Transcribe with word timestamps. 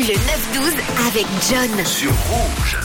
Le 0.00 0.06
9-12 0.06 0.16
avec 1.08 1.26
John. 1.50 1.84
Sur 1.84 2.10
Rouge. 2.10 2.78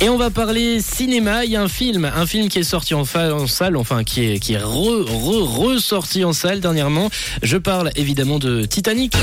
Et 0.00 0.08
on 0.08 0.16
va 0.16 0.30
parler 0.30 0.80
cinéma. 0.80 1.44
Il 1.44 1.50
y 1.50 1.56
a 1.56 1.62
un 1.62 1.68
film, 1.68 2.04
un 2.04 2.26
film 2.26 2.48
qui 2.48 2.60
est 2.60 2.62
sorti 2.62 2.94
en, 2.94 3.04
fa- 3.04 3.34
en 3.34 3.48
salle, 3.48 3.76
enfin 3.76 4.04
qui 4.04 4.24
est 4.24 4.38
qui 4.38 4.52
est 4.54 4.58
re, 4.58 5.04
re, 5.04 5.58
ressorti 5.58 6.24
en 6.24 6.32
salle 6.32 6.60
dernièrement. 6.60 7.10
Je 7.42 7.56
parle 7.56 7.90
évidemment 7.96 8.38
de 8.38 8.64
Titanic. 8.66 9.14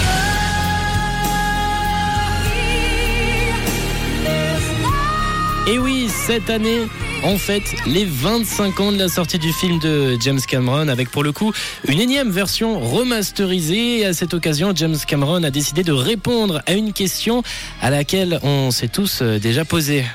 Et 5.67 5.77
oui, 5.79 6.07
cette 6.25 6.49
année, 6.49 6.87
en 7.27 7.37
fait, 7.37 7.75
les 7.85 8.05
25 8.05 8.79
ans 8.79 8.91
de 8.93 8.97
la 8.97 9.09
sortie 9.09 9.37
du 9.37 9.51
film 9.51 9.79
de 9.79 10.15
James 10.21 10.39
Cameron, 10.39 10.87
avec 10.87 11.11
pour 11.11 11.23
le 11.23 11.33
coup 11.33 11.51
une 11.85 11.99
énième 11.99 12.31
version 12.31 12.79
remasterisée. 12.79 13.99
Et 13.99 14.05
à 14.05 14.13
cette 14.13 14.33
occasion, 14.33 14.71
James 14.73 14.95
Cameron 15.05 15.43
a 15.43 15.49
décidé 15.49 15.83
de 15.83 15.91
répondre 15.91 16.61
à 16.65 16.71
une 16.71 16.93
question 16.93 17.43
à 17.81 17.89
laquelle 17.89 18.39
on 18.43 18.71
s'est 18.71 18.87
tous 18.87 19.19
euh, 19.21 19.39
déjà 19.39 19.65
posé. 19.65 20.05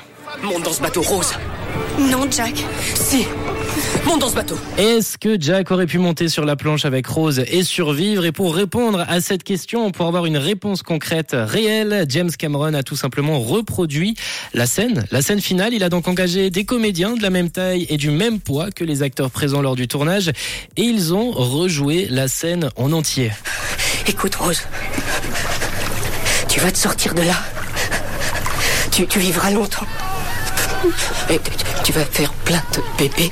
Monte 0.41 0.63
dans 0.63 0.73
ce 0.73 0.81
bateau 0.81 1.03
rose. 1.03 1.33
Non, 1.99 2.25
Jack. 2.31 2.65
Si. 2.95 3.27
Monte 4.05 4.21
dans 4.21 4.29
ce 4.29 4.35
bateau. 4.35 4.57
Est-ce 4.77 5.17
que 5.17 5.39
Jack 5.39 5.71
aurait 5.71 5.85
pu 5.85 5.97
monter 5.97 6.27
sur 6.27 6.45
la 6.45 6.55
planche 6.55 6.85
avec 6.85 7.07
Rose 7.07 7.43
et 7.47 7.63
survivre 7.63 8.25
Et 8.25 8.31
pour 8.31 8.55
répondre 8.55 9.05
à 9.07 9.21
cette 9.21 9.43
question, 9.43 9.91
pour 9.91 10.07
avoir 10.07 10.25
une 10.25 10.37
réponse 10.37 10.83
concrète 10.83 11.31
réelle, 11.33 12.05
James 12.09 12.31
Cameron 12.37 12.73
a 12.73 12.83
tout 12.83 12.95
simplement 12.95 13.39
reproduit 13.39 14.15
la 14.53 14.65
scène. 14.65 15.05
La 15.11 15.21
scène 15.21 15.41
finale, 15.41 15.73
il 15.73 15.83
a 15.83 15.89
donc 15.89 16.07
engagé 16.07 16.49
des 16.49 16.65
comédiens 16.65 17.15
de 17.15 17.21
la 17.21 17.29
même 17.29 17.49
taille 17.49 17.85
et 17.89 17.97
du 17.97 18.11
même 18.11 18.39
poids 18.39 18.71
que 18.71 18.83
les 18.83 19.03
acteurs 19.03 19.31
présents 19.31 19.61
lors 19.61 19.75
du 19.75 19.87
tournage 19.87 20.29
et 20.77 20.83
ils 20.83 21.13
ont 21.13 21.31
rejoué 21.31 22.07
la 22.09 22.27
scène 22.27 22.69
en 22.75 22.91
entier. 22.91 23.31
Écoute, 24.07 24.35
Rose. 24.35 24.61
Tu 26.49 26.59
vas 26.59 26.71
te 26.71 26.77
sortir 26.77 27.13
de 27.15 27.21
là. 27.21 27.35
Tu, 28.91 29.07
tu 29.07 29.19
vivras 29.19 29.49
longtemps. 29.49 29.87
Tu, 31.85 31.93
vas 31.93 32.03
faire 32.03 32.33
plein 32.45 32.61
de 32.75 32.81
bébés. 32.97 33.31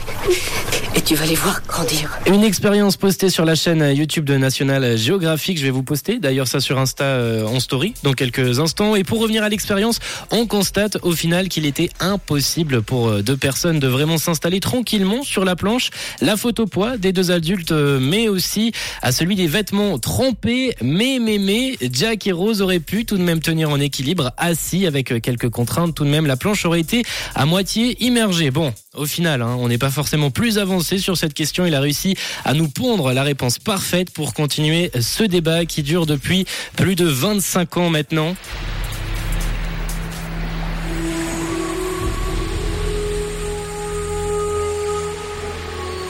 Et 0.96 1.02
tu 1.02 1.16
vas 1.16 1.26
les 1.26 1.36
voir 1.36 1.62
grandir. 1.68 2.18
Une 2.28 2.44
expérience 2.44 2.96
postée 2.96 3.30
sur 3.30 3.44
la 3.44 3.56
chaîne 3.56 3.94
YouTube 3.96 4.26
de 4.26 4.38
National 4.38 4.98
Geographic. 4.98 5.58
Je 5.58 5.64
vais 5.64 5.70
vous 5.70 5.84
poster 5.84 6.20
d'ailleurs 6.20 6.48
ça 6.48 6.60
sur 6.60 6.78
Insta 6.78 7.04
euh, 7.04 7.46
en 7.46 7.60
story 7.60 7.94
dans 8.04 8.14
quelques 8.14 8.60
instants. 8.60 8.96
Et 8.96 9.04
pour 9.04 9.20
revenir 9.20 9.44
à 9.44 9.50
l'expérience, 9.50 10.00
on 10.32 10.48
constate 10.48 10.98
au 11.02 11.12
final 11.12 11.50
qu'il 11.50 11.66
était 11.66 11.90
impossible 12.00 12.82
pour 12.82 13.10
euh, 13.10 13.22
deux 13.22 13.38
personnes 13.38 13.80
de 13.80 13.88
vraiment 13.88 14.18
s'installer 14.18 14.60
tranquillement 14.60 15.24
sur 15.24 15.44
la 15.44 15.56
planche. 15.56 15.90
La 16.22 16.38
photo 16.38 16.68
poids 16.68 16.98
des 16.98 17.12
deux 17.14 17.32
adultes, 17.32 17.72
euh, 17.72 18.00
mais 18.02 18.28
aussi 18.28 18.72
à 19.02 19.12
celui 19.12 19.36
des 19.36 19.48
vêtements 19.48 19.98
trempés. 19.98 20.76
Mais, 20.82 21.20
mais, 21.22 21.38
mais, 21.38 21.78
Jack 21.92 22.28
et 22.28 22.32
Rose 22.32 22.62
auraient 22.62 22.80
pu 22.80 23.06
tout 23.06 23.18
de 23.18 23.24
même 23.24 23.42
tenir 23.42 23.70
en 23.70 23.80
équilibre 23.80 24.32
assis 24.38 24.86
avec 24.86 25.22
quelques 25.22 25.50
contraintes. 25.50 25.96
Tout 25.96 26.06
de 26.06 26.10
même, 26.10 26.28
la 26.28 26.38
planche 26.38 26.66
aurait 26.66 26.82
été 26.82 27.04
moitié 27.46 27.98
immergée. 28.04 28.52
Bon, 28.52 28.74
au 28.96 29.06
final, 29.06 29.42
hein, 29.42 29.56
on 29.60 29.68
n'est 29.68 29.78
pas 29.78 29.90
forcément 29.90 30.32
plus 30.32 30.58
avancé 30.58 30.98
sur 30.98 31.18
cette 31.18 31.34
question. 31.34 31.66
Il 31.66 31.76
a 31.76 31.80
réussi 31.80 32.16
à 32.46 32.54
nous 32.54 32.68
pondre 32.68 33.14
la 33.14 33.24
réponse 33.24 33.60
parfaite 33.60 34.12
pour 34.12 34.34
continuer 34.34 34.92
ce 35.00 35.24
débat 35.24 35.66
qui 35.66 35.84
dure 35.84 36.06
depuis 36.06 36.46
plus 36.76 36.96
de 36.96 37.06
25 37.06 37.78
ans 37.78 37.90
maintenant. 37.90 38.36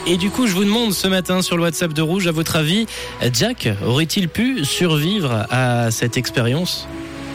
Et 0.07 0.17
du 0.17 0.31
coup, 0.31 0.47
je 0.47 0.53
vous 0.53 0.65
demande 0.65 0.93
ce 0.93 1.07
matin 1.07 1.41
sur 1.41 1.55
le 1.57 1.63
WhatsApp 1.63 1.93
de 1.93 2.01
Rouge, 2.01 2.27
à 2.27 2.31
votre 2.31 2.55
avis, 2.55 2.87
Jack 3.31 3.69
aurait-il 3.85 4.27
pu 4.27 4.65
survivre 4.65 5.45
à 5.49 5.91
cette 5.91 6.17
expérience? 6.17 6.87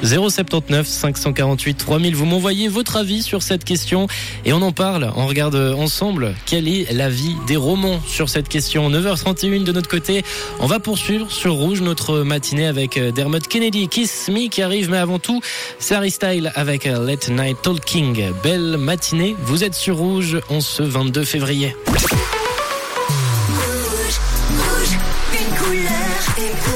079 0.03 0.87
548 0.87 1.75
3000. 1.75 2.15
Vous 2.15 2.25
m'envoyez 2.25 2.69
votre 2.69 2.97
avis 2.97 3.23
sur 3.23 3.43
cette 3.43 3.65
question 3.65 4.07
et 4.45 4.53
on 4.53 4.63
en 4.63 4.73
parle. 4.73 5.13
On 5.17 5.27
regarde 5.27 5.57
ensemble 5.77 6.35
quelle 6.47 6.69
est 6.69 6.93
l'avis 6.93 7.35
des 7.47 7.57
romans 7.57 8.01
sur 8.07 8.29
cette 8.29 8.49
question. 8.49 8.91
9h31 8.91 9.65
de 9.65 9.73
notre 9.73 9.89
côté. 9.89 10.23
On 10.61 10.67
va 10.67 10.81
poursuivre 10.81 11.31
sur 11.31 11.55
Rouge 11.55 11.81
notre 11.81 12.21
matinée 12.21 12.67
avec 12.67 12.97
euh, 12.97 13.13
Dermot 13.13 13.39
Kennedy, 13.39 13.89
Kiss 13.89 14.29
Me 14.29 14.49
qui 14.49 14.63
arrive, 14.63 14.91
mais 14.91 14.99
avant 14.99 15.19
tout, 15.19 15.41
Sarah 15.79 16.11
Style 16.11 16.53
avec 16.55 16.87
euh, 16.87 17.05
Let 17.07 17.33
Night 17.33 17.59
Talking. 17.63 18.33
Belle 18.43 18.77
matinée. 18.79 19.35
Vous 19.43 19.65
êtes 19.65 19.75
sur 19.75 19.97
Rouge 19.97 20.39
en 20.49 20.61
ce 20.61 20.83
22 20.83 21.25
février. 21.25 21.77
Rouge, 21.87 22.07
rouge, 24.51 24.99
une 25.33 25.57
couleur, 25.57 25.91
une 26.39 26.59
couleur. 26.59 26.76